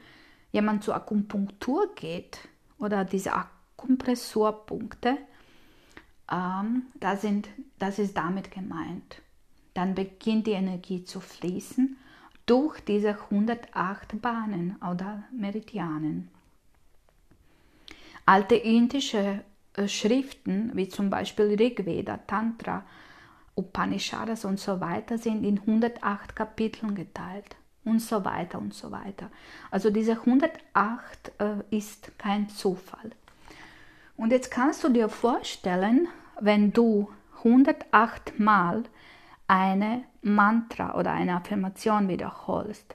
jemand 0.52 0.84
zur 0.84 0.94
Akupunktur 0.94 1.94
geht 1.94 2.38
oder 2.78 3.04
diese 3.04 3.32
Akupressurpunkte, 3.34 5.18
ähm, 6.30 6.86
da 6.94 7.16
sind, 7.16 7.48
das 7.78 7.98
ist 7.98 8.16
damit 8.16 8.50
gemeint. 8.50 9.20
Dann 9.74 9.94
beginnt 9.94 10.46
die 10.46 10.52
Energie 10.52 11.04
zu 11.04 11.20
fließen 11.20 11.96
durch 12.46 12.80
diese 12.80 13.18
108 13.30 14.20
Bahnen 14.20 14.76
oder 14.82 15.24
Meridianen. 15.32 16.28
Alte 18.26 18.54
indische 18.54 19.44
Schriften, 19.86 20.70
wie 20.74 20.88
zum 20.88 21.10
Beispiel 21.10 21.54
Rigveda, 21.54 22.18
Tantra, 22.26 22.84
Upanishads 23.54 24.44
und 24.44 24.58
so 24.58 24.80
weiter, 24.80 25.18
sind 25.18 25.44
in 25.44 25.58
108 25.58 26.34
Kapiteln 26.36 26.94
geteilt 26.94 27.56
und 27.84 28.00
so 28.00 28.24
weiter 28.24 28.58
und 28.58 28.74
so 28.74 28.90
weiter. 28.90 29.30
Also 29.70 29.90
diese 29.90 30.12
108 30.12 31.32
äh, 31.38 31.76
ist 31.76 32.16
kein 32.18 32.48
Zufall. 32.48 33.12
Und 34.16 34.30
jetzt 34.30 34.50
kannst 34.50 34.84
du 34.84 34.88
dir 34.88 35.08
vorstellen, 35.08 36.08
wenn 36.40 36.72
du 36.72 37.10
108 37.38 38.38
Mal 38.38 38.84
eine 39.48 40.04
Mantra 40.22 40.94
oder 40.98 41.12
eine 41.12 41.34
Affirmation 41.34 42.08
wiederholst. 42.08 42.94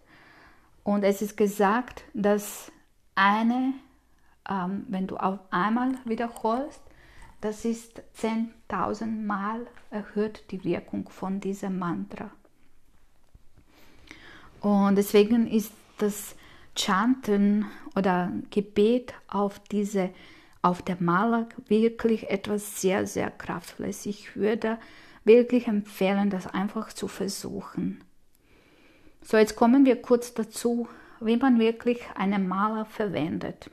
Und 0.83 1.03
es 1.03 1.21
ist 1.21 1.35
gesagt, 1.35 2.03
dass 2.13 2.71
eine, 3.15 3.73
ähm, 4.49 4.85
wenn 4.89 5.07
du 5.07 5.17
auf 5.17 5.39
einmal 5.51 5.95
wiederholst, 6.05 6.81
das 7.41 7.65
ist 7.65 8.01
10.000 8.19 9.05
Mal 9.05 9.67
erhöht 9.91 10.43
die 10.51 10.63
Wirkung 10.63 11.09
von 11.09 11.39
diesem 11.39 11.77
Mantra. 11.77 12.31
Und 14.61 14.95
deswegen 14.95 15.47
ist 15.47 15.71
das 15.99 16.35
Chanten 16.75 17.65
oder 17.95 18.31
Gebet 18.49 19.13
auf 19.27 19.59
diese 19.59 20.09
auf 20.63 20.81
der 20.81 20.97
Maler 20.99 21.47
wirklich 21.67 22.29
etwas 22.29 22.81
sehr 22.81 23.05
sehr 23.05 23.29
kraftvolles. 23.29 24.05
Ich 24.05 24.35
würde 24.35 24.77
wirklich 25.23 25.67
empfehlen, 25.67 26.29
das 26.29 26.47
einfach 26.47 26.91
zu 26.91 27.07
versuchen. 27.07 28.03
So, 29.21 29.37
jetzt 29.37 29.55
kommen 29.55 29.85
wir 29.85 30.01
kurz 30.01 30.33
dazu, 30.33 30.87
wie 31.19 31.37
man 31.37 31.59
wirklich 31.59 32.01
einen 32.15 32.47
Maler 32.47 32.85
verwendet. 32.85 33.69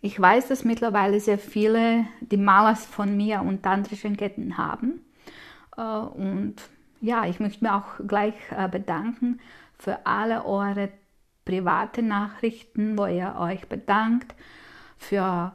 Ich 0.00 0.20
weiß, 0.20 0.48
dass 0.48 0.64
mittlerweile 0.64 1.18
sehr 1.20 1.38
viele 1.38 2.06
die 2.20 2.36
Malers 2.36 2.84
von 2.86 3.16
mir 3.16 3.42
und 3.42 3.62
tantrischen 3.62 4.16
Ketten 4.16 4.56
haben. 4.56 5.04
Äh, 5.76 5.82
und 5.82 6.56
ja, 7.00 7.26
ich 7.26 7.40
möchte 7.40 7.64
mir 7.64 7.74
auch 7.74 8.06
gleich 8.06 8.34
äh, 8.50 8.68
bedanken 8.68 9.40
für 9.78 10.06
alle 10.06 10.44
eure 10.44 10.90
private 11.44 12.02
Nachrichten, 12.02 12.98
wo 12.98 13.06
ihr 13.06 13.36
euch 13.38 13.66
bedankt, 13.68 14.34
für 14.98 15.52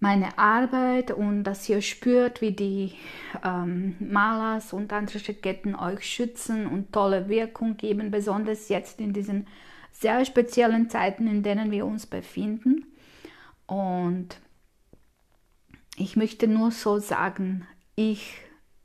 meine 0.00 0.38
Arbeit 0.38 1.10
und 1.10 1.44
dass 1.44 1.68
ihr 1.68 1.80
spürt, 1.82 2.40
wie 2.40 2.52
die 2.52 2.92
ähm, 3.44 3.96
Malers 3.98 4.72
und 4.72 4.88
tantrische 4.88 5.34
Ketten 5.34 5.74
euch 5.74 6.04
schützen 6.04 6.66
und 6.66 6.92
tolle 6.92 7.28
Wirkung 7.28 7.76
geben, 7.76 8.10
besonders 8.10 8.68
jetzt 8.68 9.00
in 9.00 9.12
diesen 9.12 9.46
sehr 9.92 10.24
speziellen 10.24 10.90
Zeiten, 10.90 11.26
in 11.26 11.42
denen 11.42 11.70
wir 11.70 11.86
uns 11.86 12.06
befinden. 12.06 12.84
Und 13.68 14.40
ich 15.96 16.16
möchte 16.16 16.48
nur 16.48 16.72
so 16.72 16.98
sagen, 16.98 17.66
ich 17.94 18.40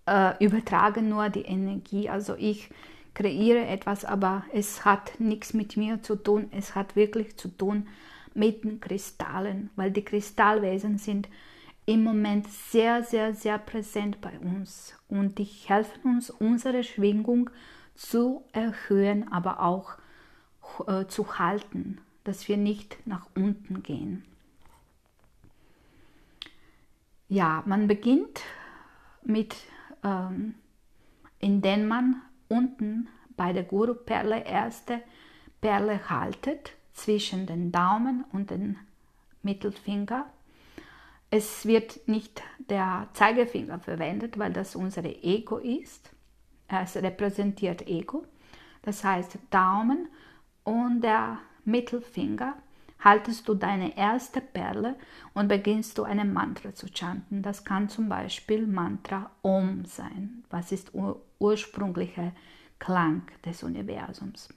äh, 0.05 0.43
übertrage 0.43 1.01
nur 1.01 1.29
die 1.29 1.43
Energie. 1.45 2.09
Also 2.09 2.35
ich 2.35 2.69
kreiere 3.13 3.65
etwas, 3.65 4.05
aber 4.05 4.43
es 4.53 4.85
hat 4.85 5.19
nichts 5.19 5.53
mit 5.53 5.77
mir 5.77 6.03
zu 6.03 6.15
tun. 6.15 6.49
Es 6.51 6.75
hat 6.75 6.95
wirklich 6.95 7.37
zu 7.37 7.47
tun 7.47 7.87
mit 8.33 8.63
den 8.63 8.79
Kristallen, 8.79 9.69
weil 9.75 9.91
die 9.91 10.03
Kristallwesen 10.03 10.97
sind 10.97 11.29
im 11.85 12.03
Moment 12.03 12.47
sehr, 12.49 13.03
sehr, 13.03 13.33
sehr 13.33 13.57
präsent 13.57 14.21
bei 14.21 14.37
uns 14.39 14.95
und 15.07 15.37
die 15.37 15.43
helfen 15.43 16.15
uns, 16.15 16.29
unsere 16.29 16.83
Schwingung 16.83 17.49
zu 17.95 18.43
erhöhen, 18.53 19.31
aber 19.31 19.61
auch 19.61 19.97
äh, 20.87 21.05
zu 21.07 21.37
halten, 21.37 21.99
dass 22.23 22.47
wir 22.47 22.57
nicht 22.57 22.97
nach 23.05 23.27
unten 23.35 23.83
gehen. 23.83 24.23
Ja, 27.33 27.63
man 27.65 27.87
beginnt 27.87 28.41
mit 29.23 29.55
ähm, 30.03 30.53
indem 31.39 31.87
man 31.87 32.21
unten 32.47 33.09
bei 33.35 33.53
der 33.53 33.63
Guru-Perle 33.63 34.43
erste 34.45 35.01
Perle 35.59 36.11
haltet 36.11 36.73
zwischen 36.91 37.47
den 37.47 37.71
Daumen 37.71 38.23
und 38.33 38.51
den 38.51 38.77
Mittelfinger. 39.41 40.27
Es 41.31 41.65
wird 41.65 42.07
nicht 42.07 42.43
der 42.69 43.07
Zeigefinger 43.13 43.79
verwendet, 43.79 44.37
weil 44.37 44.53
das 44.53 44.75
unser 44.75 45.03
Ego 45.03 45.57
ist. 45.57 46.11
Es 46.67 46.95
repräsentiert 46.95 47.87
Ego. 47.87 48.27
Das 48.83 49.03
heißt 49.03 49.39
Daumen 49.49 50.07
und 50.63 51.01
der 51.01 51.39
Mittelfinger 51.65 52.57
haltest 53.03 53.47
du 53.47 53.53
deine 53.53 53.97
erste 53.97 54.41
Perle 54.41 54.95
und 55.33 55.47
beginnst 55.47 55.97
du 55.97 56.03
eine 56.03 56.25
Mantra 56.25 56.73
zu 56.73 56.87
chanten. 56.87 57.41
Das 57.41 57.65
kann 57.65 57.89
zum 57.89 58.09
Beispiel 58.09 58.65
Mantra 58.65 59.29
Om 59.41 59.85
sein. 59.85 60.43
Was 60.49 60.71
ist 60.71 60.93
ur 60.93 61.21
ursprünglicher 61.39 62.31
Klang 62.79 63.23
des 63.45 63.63
Universums? 63.63 64.49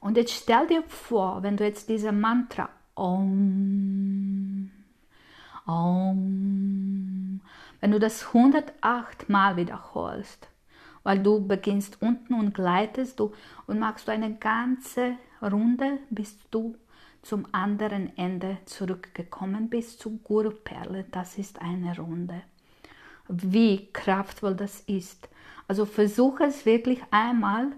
Und 0.00 0.16
jetzt 0.16 0.32
stell 0.32 0.66
dir 0.66 0.82
vor, 0.84 1.42
wenn 1.42 1.56
du 1.58 1.64
jetzt 1.64 1.88
diese 1.88 2.12
Mantra 2.12 2.70
Om, 2.94 4.70
Om, 5.66 7.40
wenn 7.80 7.90
du 7.90 7.98
das 7.98 8.28
108 8.28 9.28
Mal 9.28 9.56
wiederholst, 9.56 10.48
weil 11.02 11.22
du 11.22 11.46
beginnst 11.46 12.00
unten 12.00 12.34
und 12.34 12.54
gleitest 12.54 13.20
du 13.20 13.32
und 13.66 13.78
machst 13.78 14.08
du 14.08 14.12
eine 14.12 14.34
ganze 14.34 15.16
Runde, 15.42 15.98
bis 16.10 16.36
du 16.50 16.76
zum 17.22 17.46
anderen 17.52 18.16
Ende 18.16 18.58
zurückgekommen 18.64 19.68
bist, 19.68 20.00
zu 20.00 20.18
Guru 20.18 20.50
Perle. 20.50 21.04
Das 21.10 21.38
ist 21.38 21.60
eine 21.60 21.96
Runde. 21.96 22.42
Wie 23.28 23.92
kraftvoll 23.92 24.54
das 24.54 24.80
ist. 24.80 25.28
Also 25.68 25.84
versuche 25.84 26.44
es 26.44 26.66
wirklich 26.66 27.00
einmal. 27.10 27.72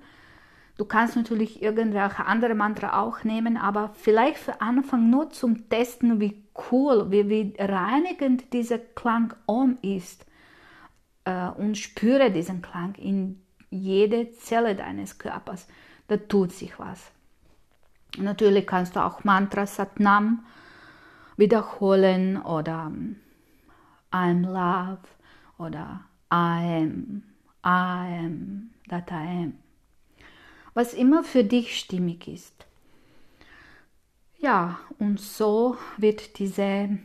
Du 0.78 0.84
kannst 0.84 1.16
natürlich 1.16 1.62
irgendwelche 1.62 2.24
andere 2.24 2.54
Mantra 2.54 3.00
auch 3.00 3.24
nehmen, 3.24 3.56
aber 3.56 3.90
vielleicht 3.94 4.38
für 4.38 4.60
Anfang 4.60 5.10
nur 5.10 5.30
zum 5.30 5.68
Testen, 5.68 6.18
wie 6.18 6.42
cool, 6.70 7.10
wie, 7.10 7.28
wie 7.28 7.54
reinigend 7.58 8.52
dieser 8.52 8.78
Klang 8.78 9.34
Om 9.46 9.76
ist. 9.82 10.24
Äh, 11.24 11.48
und 11.50 11.76
spüre 11.76 12.30
diesen 12.30 12.62
Klang 12.62 12.94
in 12.94 13.42
jede 13.70 14.30
Zelle 14.32 14.74
deines 14.74 15.18
Körpers. 15.18 15.68
Da 16.08 16.16
tut 16.16 16.52
sich 16.52 16.78
was. 16.78 17.12
Natürlich 18.18 18.66
kannst 18.66 18.96
du 18.96 19.04
auch 19.04 19.24
Mantra 19.24 19.66
Satnam 19.66 20.44
wiederholen 21.36 22.40
oder 22.42 22.92
I'm 24.12 24.42
Love 24.42 25.02
oder 25.58 26.04
I 26.30 26.82
am, 26.82 27.22
I 27.64 28.24
am, 28.24 28.70
that 28.88 29.10
I 29.10 29.44
am. 29.44 29.54
Was 30.74 30.94
immer 30.94 31.22
für 31.24 31.44
dich 31.44 31.78
stimmig 31.78 32.28
ist. 32.28 32.66
Ja, 34.38 34.80
und 34.98 35.20
so 35.20 35.76
wird 35.98 36.38
diese 36.38 36.98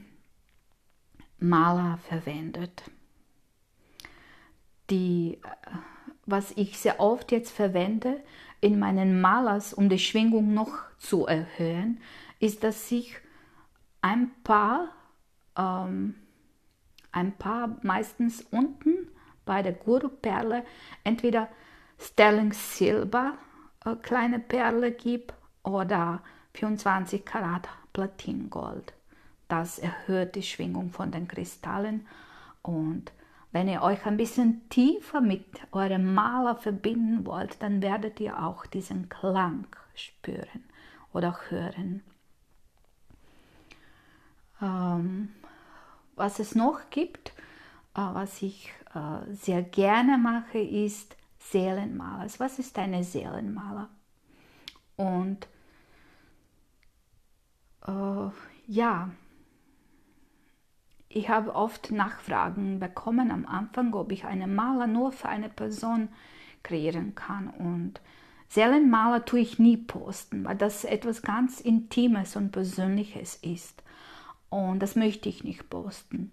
Maler 1.40 2.00
verwendet. 2.08 2.84
Die, 4.90 5.40
äh, 5.44 5.78
was 6.26 6.52
ich 6.56 6.78
sehr 6.80 7.00
oft 7.00 7.32
jetzt 7.32 7.52
verwende, 7.52 8.24
in 8.68 8.80
meinen 8.80 9.22
Malers, 9.22 9.74
um 9.74 9.88
die 9.88 9.98
Schwingung 9.98 10.54
noch 10.54 10.74
zu 10.98 11.26
erhöhen, 11.26 12.02
ist, 12.40 12.66
dass 12.66 12.92
ich 12.92 13.16
ein 14.02 14.30
paar, 14.44 14.90
ähm, 15.58 16.16
ein 17.14 17.32
paar 17.38 17.78
meistens 17.82 18.42
unten 18.52 19.08
bei 19.46 19.64
der 19.64 19.72
Guru-Perle 19.72 20.66
entweder 21.06 21.48
Sterling 21.98 22.52
Silber 22.52 23.38
äh, 23.86 23.96
kleine 23.96 24.40
Perle 24.40 24.92
gebe 24.92 25.34
oder 25.64 26.22
24 26.54 27.24
Karat 27.24 27.70
Platingold. 27.94 28.94
Das 29.48 29.80
erhöht 29.80 30.36
die 30.36 30.44
Schwingung 30.44 30.92
von 30.92 31.10
den 31.10 31.30
Kristallen 31.30 32.06
und 32.62 33.14
wenn 33.52 33.68
ihr 33.68 33.82
euch 33.82 34.06
ein 34.06 34.18
bisschen 34.18 34.68
tiefer 34.70 35.22
mit 35.22 35.46
eurem 35.72 36.14
Maler 36.14 36.56
verbinden 36.56 37.26
wollt, 37.26 37.62
dann 37.62 37.82
werdet 37.82 38.20
ihr 38.20 38.44
auch 38.44 38.66
diesen 38.66 39.10
Klang 39.10 39.68
spüren 39.96 40.64
oder 41.14 41.38
hören. 41.50 42.04
Ähm, 44.62 45.30
was 46.16 46.40
es 46.40 46.56
noch 46.56 46.90
gibt, 46.90 47.30
äh, 47.96 48.02
was 48.02 48.42
ich 48.42 48.72
äh, 48.94 49.34
sehr 49.34 49.64
gerne 49.64 50.18
mache, 50.18 50.60
ist 50.60 51.16
Seelenmaler. 51.40 52.28
Was 52.40 52.60
ist 52.60 52.78
eine 52.78 53.04
Seelenmaler? 53.04 53.90
Und 54.96 55.48
äh, 57.88 58.30
ja, 58.68 59.10
ich 61.18 61.30
habe 61.30 61.56
oft 61.56 61.92
Nachfragen 61.92 62.80
bekommen 62.80 63.32
am 63.32 63.46
Anfang, 63.46 63.94
ob 63.94 64.12
ich 64.12 64.26
einen 64.26 64.54
Maler 64.54 64.86
nur 64.86 65.12
für 65.12 65.28
eine 65.28 65.50
Person 65.50 66.10
kreieren 66.62 67.16
kann. 67.16 67.50
Und 67.50 68.00
Seelenmaler 68.50 69.26
tue 69.26 69.40
ich 69.40 69.58
nie 69.58 69.78
posten, 69.78 70.46
weil 70.46 70.56
das 70.56 70.86
etwas 70.86 71.24
ganz 71.24 71.60
Intimes 71.60 72.36
und 72.36 72.52
Persönliches 72.52 73.36
ist. 73.36 73.84
Und 74.50 74.80
das 74.80 74.96
möchte 74.96 75.28
ich 75.28 75.44
nicht 75.44 75.70
posten. 75.70 76.32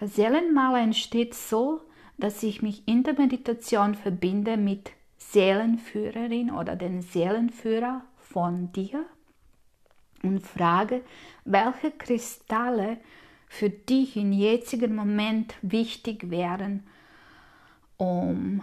Seelenmaler 0.00 0.82
entsteht 0.82 1.34
so, 1.34 1.80
dass 2.16 2.42
ich 2.42 2.62
mich 2.62 2.86
in 2.86 3.02
der 3.02 3.14
Meditation 3.14 3.94
verbinde 3.94 4.56
mit 4.56 4.92
Seelenführerin 5.18 6.50
oder 6.50 6.76
den 6.76 7.02
Seelenführer 7.02 8.02
von 8.18 8.72
dir 8.72 9.04
und 10.22 10.40
frage, 10.40 11.02
welche 11.44 11.90
Kristalle 11.90 12.98
für 13.52 13.68
dich 13.68 14.16
in 14.16 14.32
jetzigen 14.32 14.94
Moment 14.94 15.56
wichtig 15.60 16.30
wären, 16.30 16.84
um 17.96 18.62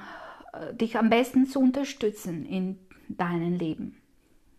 äh, 0.54 0.74
dich 0.74 0.98
am 0.98 1.10
besten 1.10 1.46
zu 1.46 1.60
unterstützen 1.60 2.46
in 2.46 2.80
deinem 3.10 3.54
Leben. 3.54 4.02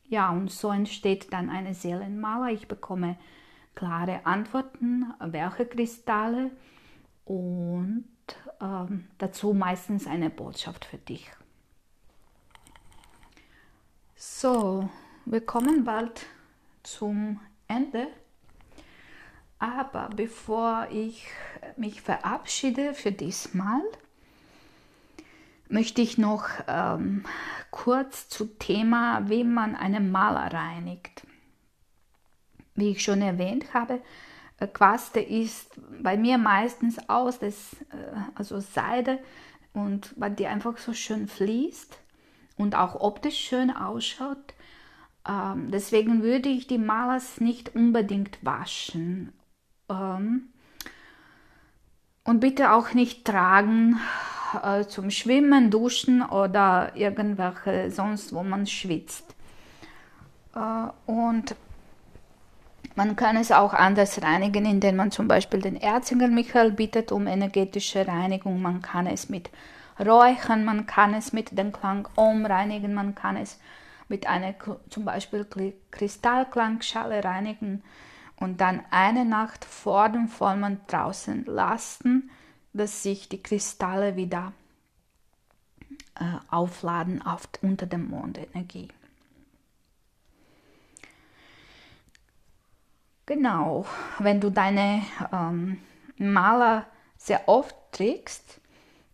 Ja, 0.07 0.31
und 0.31 0.51
so 0.51 0.71
entsteht 0.71 1.33
dann 1.33 1.49
eine 1.49 1.73
Seelenmaler. 1.73 2.53
Ich 2.53 2.69
bekomme 2.69 3.17
klare 3.75 4.27
Antworten, 4.27 5.15
welche 5.19 5.65
Kristalle 5.65 6.51
und 7.25 8.05
ähm, 8.61 9.09
dazu 9.17 9.55
meistens 9.55 10.07
eine 10.07 10.29
Botschaft 10.29 10.85
für 10.85 10.99
dich. 10.99 11.27
So, 14.15 14.91
wir 15.25 15.41
kommen 15.41 15.85
bald 15.85 16.27
zum 16.83 17.41
Ende. 17.67 18.09
Aber 19.59 20.11
bevor 20.15 20.87
ich 20.91 21.27
mich 21.77 22.01
verabschiede 22.01 22.95
für 22.95 23.13
diesmal, 23.13 23.83
möchte 25.69 26.01
ich 26.01 26.17
noch 26.17 26.49
ähm, 26.67 27.25
kurz 27.71 28.29
zu 28.29 28.47
Thema, 28.47 29.29
wie 29.29 29.45
man 29.45 29.75
einen 29.75 30.11
Maler 30.11 30.53
reinigt. 30.53 31.27
Wie 32.75 32.91
ich 32.91 33.03
schon 33.03 33.21
erwähnt 33.21 33.75
habe, 33.75 34.01
äh, 34.59 34.67
Quaste 34.67 35.21
ist 35.21 35.73
bei 36.03 36.17
mir 36.17 36.39
meistens 36.39 37.09
aus, 37.09 37.39
das, 37.39 37.75
äh, 37.91 38.21
also 38.35 38.61
Seide, 38.61 39.19
und 39.73 40.15
weil 40.17 40.33
die 40.33 40.47
einfach 40.47 40.79
so 40.79 40.93
schön 40.93 41.29
fließt 41.29 41.99
und 42.57 42.75
auch 42.75 43.01
optisch 43.01 43.39
schön 43.39 43.71
ausschaut. 43.71 44.55
Ähm, 45.29 45.71
deswegen 45.71 46.23
würde 46.23 46.49
ich 46.49 46.67
die 46.67 46.79
Malers 46.79 47.41
nicht 47.41 47.75
unbedingt 47.75 48.45
waschen. 48.45 49.33
Ähm, 49.89 50.49
und 52.25 52.41
bitte 52.41 52.73
auch 52.73 52.93
nicht 52.93 53.25
tragen 53.25 53.99
äh, 54.63 54.85
zum 54.85 55.11
Schwimmen, 55.11 55.71
Duschen 55.71 56.23
oder 56.23 56.93
irgendwelche 56.95 57.91
sonst, 57.91 58.35
wo 58.35 58.43
man 58.43 58.67
schwitzt. 58.67 59.35
Äh, 60.55 61.11
und 61.11 61.55
man 62.97 63.17
kann 63.17 63.37
es 63.37 63.53
auch 63.53 63.75
anders 63.75 64.23
reinigen, 64.23 64.67
indem 64.67 64.97
man 64.97 65.11
zum 65.11 65.29
Beispiel 65.29 65.61
den 65.61 65.81
Erzinger 65.81 66.29
Michael 66.29 66.73
bittet 66.73 67.13
um 67.13 67.27
energetische 67.27 68.07
Reinigung. 68.07 68.61
Man 68.61 68.83
kann 68.83 69.07
es 69.07 69.29
mit 69.29 69.51
Räuchern, 70.01 70.65
man 70.65 70.87
kann 70.87 71.15
es 71.15 71.33
mit 71.33 71.57
dem 71.57 71.73
Klang 71.73 72.09
Om 72.17 72.45
reinigen, 72.45 72.95
man 72.95 73.15
kann 73.15 73.37
es 73.37 73.59
mit 74.09 74.27
einer 74.27 74.55
zum 74.91 75.05
Beispiel 75.05 75.47
Kristallklangschale 75.91 77.23
reinigen 77.23 77.83
und 78.41 78.61
dann 78.61 78.83
eine 78.91 79.25
Nacht 79.25 79.65
vor 79.65 80.09
dem 80.09 80.29
Vollmond 80.29 80.81
draußen 80.91 81.45
lassen, 81.47 82.31
dass 82.73 83.03
sich 83.03 83.29
die 83.29 83.43
Kristalle 83.43 84.17
wieder 84.17 84.53
äh, 86.15 86.25
aufladen 86.51 87.23
auf, 87.23 87.49
unter 87.63 87.87
der 87.87 87.99
Mondenergie. 87.99 88.89
Genau, 93.27 93.85
wenn 94.19 94.41
du 94.41 94.51
deine 94.51 95.03
ähm, 95.33 95.81
Maler 96.17 96.87
sehr 97.17 97.49
oft 97.49 97.75
trägst, 97.93 98.61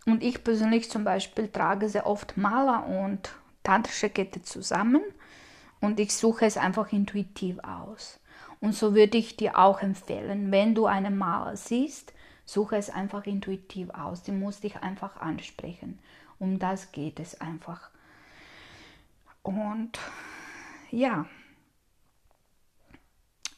und 0.07 0.23
ich 0.23 0.45
persönlich 0.45 0.91
zum 0.91 1.05
Beispiel 1.05 1.49
trage 1.49 1.89
sehr 1.89 2.07
oft 2.07 2.37
Maler 2.37 2.87
und 2.87 3.33
tantrische 3.63 4.11
Kette 4.11 4.43
zusammen 4.43 5.03
und 5.81 5.99
ich 5.99 6.15
suche 6.15 6.45
es 6.45 6.57
einfach 6.57 6.93
intuitiv 6.93 7.59
aus. 7.61 8.21
Und 8.65 8.73
so 8.75 8.95
würde 8.95 9.19
ich 9.19 9.37
dir 9.37 9.59
auch 9.59 9.83
empfehlen, 9.83 10.51
wenn 10.51 10.75
du 10.75 10.87
einen 10.87 11.19
Maler 11.19 11.55
siehst, 11.55 12.15
suche 12.47 12.77
es 12.77 12.89
einfach 12.89 13.27
intuitiv 13.27 13.91
aus. 13.91 14.23
Die 14.23 14.33
muss 14.33 14.61
dich 14.61 14.79
einfach 14.79 15.19
ansprechen. 15.19 15.99
Um 16.39 16.59
das 16.59 16.91
geht 16.91 17.21
es 17.21 17.43
einfach. 17.43 17.91
Und 19.43 19.99
ja, 20.91 21.27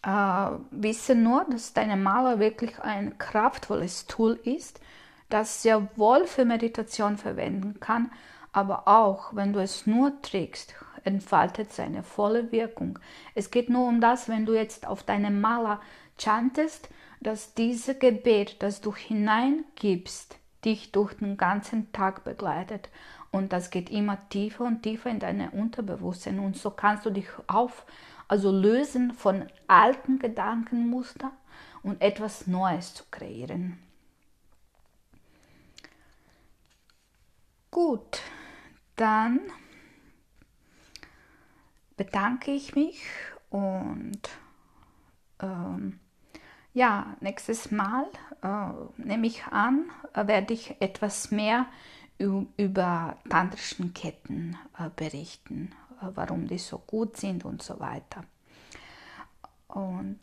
äh, 0.02 0.58
wisse 0.72 1.14
nur, 1.14 1.44
dass 1.44 1.72
deine 1.72 1.96
Maler 1.96 2.40
wirklich 2.40 2.80
ein 2.80 3.16
kraftvolles 3.16 4.06
Tool 4.06 4.32
ist, 4.42 4.80
das 5.28 5.62
sehr 5.62 5.88
wohl 5.96 6.26
für 6.26 6.44
Meditation 6.44 7.16
verwenden 7.16 7.78
kann, 7.78 8.10
aber 8.50 8.88
auch 8.88 9.36
wenn 9.36 9.52
du 9.52 9.60
es 9.60 9.86
nur 9.86 10.20
trägst, 10.20 10.74
entfaltet 11.06 11.72
seine 11.72 12.02
volle 12.02 12.52
Wirkung. 12.52 12.98
Es 13.34 13.50
geht 13.50 13.70
nur 13.70 13.86
um 13.86 14.00
das, 14.00 14.28
wenn 14.28 14.46
du 14.46 14.54
jetzt 14.54 14.86
auf 14.86 15.02
deinem 15.02 15.40
Maler 15.40 15.80
chantest, 16.18 16.88
dass 17.20 17.54
dieses 17.54 17.98
Gebet, 17.98 18.62
das 18.62 18.80
du 18.80 18.94
hineingibst, 18.94 20.36
dich 20.64 20.92
durch 20.92 21.14
den 21.14 21.36
ganzen 21.36 21.92
Tag 21.92 22.24
begleitet. 22.24 22.88
Und 23.30 23.52
das 23.52 23.70
geht 23.70 23.90
immer 23.90 24.28
tiefer 24.28 24.64
und 24.64 24.82
tiefer 24.82 25.10
in 25.10 25.18
deine 25.18 25.50
Unterbewusstsein. 25.50 26.38
Und 26.38 26.56
so 26.56 26.70
kannst 26.70 27.06
du 27.06 27.10
dich 27.10 27.28
auf, 27.46 27.86
also 28.28 28.50
lösen 28.50 29.12
von 29.12 29.46
alten 29.68 30.18
Gedankenmustern 30.18 31.32
und 31.82 32.00
etwas 32.02 32.46
Neues 32.46 32.94
zu 32.94 33.04
kreieren. 33.10 33.78
Gut, 37.70 38.22
dann 38.96 39.40
bedanke 41.96 42.50
ich 42.50 42.74
mich 42.74 43.02
und 43.50 44.20
ähm, 45.40 46.00
ja, 46.74 47.16
nächstes 47.20 47.70
Mal 47.70 48.06
äh, 48.42 49.02
nehme 49.02 49.26
ich 49.26 49.44
an, 49.46 49.90
äh, 50.12 50.26
werde 50.26 50.54
ich 50.54 50.76
etwas 50.80 51.30
mehr 51.30 51.66
über 52.18 53.16
tantrischen 53.28 53.92
Ketten 53.92 54.56
äh, 54.78 54.88
berichten, 54.94 55.72
äh, 56.00 56.06
warum 56.14 56.46
die 56.46 56.58
so 56.58 56.78
gut 56.78 57.16
sind 57.16 57.44
und 57.44 57.62
so 57.62 57.78
weiter. 57.80 58.24
Und 59.68 60.18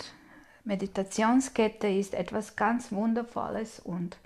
Meditationskette 0.63 1.87
ist 1.87 2.13
etwas 2.13 2.55
ganz 2.55 2.91
Wundervolles 2.91 3.79
und 3.79 4.17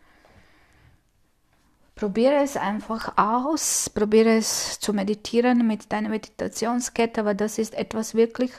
Probiere 1.98 2.44
es 2.44 2.58
einfach 2.58 3.18
aus, 3.18 3.90
probiere 3.90 4.38
es 4.38 4.80
zu 4.80 4.94
meditieren 4.94 5.66
mit 5.66 5.92
deiner 5.92 6.10
Meditationskette, 6.10 7.22
aber 7.22 7.34
das 7.34 7.58
ist 7.58 7.74
etwas 7.74 8.14
wirklich, 8.14 8.52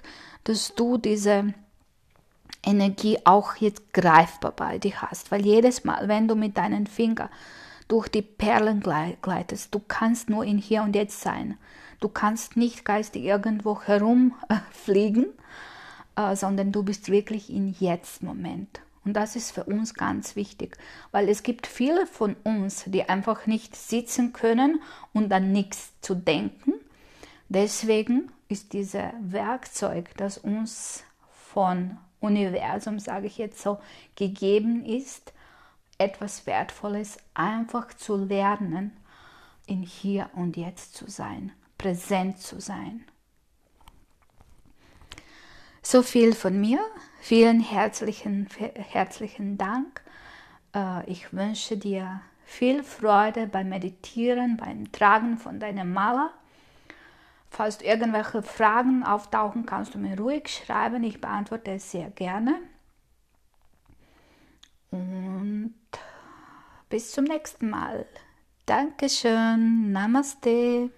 dass 0.43 0.75
du 0.75 0.99
diese 0.99 1.55
Energie 2.65 3.17
auch 3.25 3.55
jetzt 3.55 3.93
greifbar 3.93 4.51
bei 4.51 4.79
dir 4.79 5.03
hast, 5.03 5.31
weil 5.31 5.47
jedes 5.47 5.85
Mal, 5.85 6.09
wenn 6.09 6.27
du 6.27 6.35
mit 6.35 6.57
deinen 6.57 6.89
Fingern 6.89 7.29
durch 7.87 8.09
die 8.09 8.23
Perlen 8.23 8.81
gleitest, 8.81 9.73
du 9.73 9.81
kannst 9.87 10.29
nur 10.29 10.45
in 10.45 10.59
hier 10.59 10.83
und 10.83 10.97
jetzt 10.97 11.21
sein. 11.21 11.57
Du 12.01 12.09
kannst 12.09 12.57
nicht 12.57 12.85
geistig 12.85 13.23
irgendwo 13.23 13.81
herumfliegen, 13.81 15.27
äh, 16.17 16.35
sondern 16.35 16.73
du 16.73 16.83
bist 16.83 17.09
wirklich 17.09 17.51
in 17.51 17.75
jetzt 17.79 18.21
Moment. 18.23 18.81
Und 19.09 19.15
das 19.15 19.37
ist 19.37 19.53
für 19.53 19.65
uns 19.65 19.95
ganz 19.95 20.37
wichtig, 20.37 20.77
weil 21.13 21.31
es 21.31 21.43
gibt 21.43 21.67
viele 21.67 22.07
von 22.07 22.37
uns, 22.45 22.85
die 22.85 23.09
einfach 23.09 23.47
nicht 23.47 23.75
sitzen 23.75 24.35
können 24.35 24.83
und 25.15 25.33
an 25.33 25.51
nichts 25.51 25.99
zu 26.03 26.15
denken. 26.15 26.75
Deswegen 27.49 28.31
ist 28.51 28.75
dieses 28.75 29.05
Werkzeug, 29.23 30.11
das 30.19 30.37
uns 30.37 31.05
von 31.31 31.97
Universum, 32.21 32.99
sage 32.99 33.29
ich 33.29 33.39
jetzt 33.39 33.63
so, 33.63 33.79
gegeben 34.15 34.85
ist, 34.85 35.33
etwas 35.97 36.47
Wertvolles, 36.47 37.17
einfach 37.33 37.95
zu 37.95 38.15
lernen, 38.15 38.93
in 39.65 39.81
hier 39.81 40.29
und 40.35 40.59
jetzt 40.59 40.97
zu 40.97 41.09
sein, 41.09 41.51
präsent 41.79 42.41
zu 42.41 42.61
sein. 42.61 43.07
So 45.91 46.03
viel 46.03 46.35
von 46.35 46.61
mir. 46.61 46.81
Vielen 47.19 47.61
herzlichen, 47.61 48.47
herzlichen 48.75 49.57
Dank. 49.57 50.03
Äh, 50.75 51.11
ich 51.11 51.33
wünsche 51.33 51.79
dir 51.79 52.21
viel 52.45 52.85
Freude 52.85 53.47
beim 53.47 53.71
Meditieren, 53.71 54.59
beim 54.59 54.93
Tragen 54.93 55.39
von 55.39 55.59
deinem 55.59 55.95
Maler. 55.95 56.31
Falls 57.49 57.81
irgendwelche 57.81 58.43
Fragen 58.43 59.03
auftauchen, 59.03 59.65
kannst 59.65 59.95
du 59.95 59.99
mir 59.99 60.21
ruhig 60.21 60.49
schreiben. 60.49 61.03
Ich 61.05 61.23
beantworte 61.23 61.71
es 61.71 61.91
sehr 61.91 62.11
gerne. 62.11 62.59
Und 64.91 65.73
bis 66.91 67.13
zum 67.13 67.25
nächsten 67.25 67.71
Mal. 67.71 68.05
Dankeschön. 68.67 69.91
Namaste. 69.91 70.91